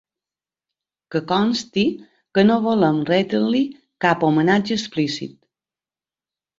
Que 1.15 1.21
consti 1.31 1.83
que 2.39 2.45
no 2.49 2.57
volem 2.65 3.05
retre-li 3.13 3.63
cap 4.09 4.29
homenatge 4.33 4.83
explícit. 4.83 5.41